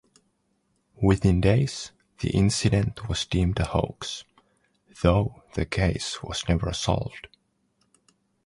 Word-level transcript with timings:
Within 0.99 1.41
days, 1.41 1.91
the 2.21 2.31
incident 2.31 3.07
was 3.07 3.23
deemed 3.23 3.59
a 3.59 3.65
hoax, 3.65 4.23
though 5.03 5.43
the 5.53 5.67
case 5.67 6.23
was 6.23 6.43
never 6.49 6.73
solved. 6.73 7.27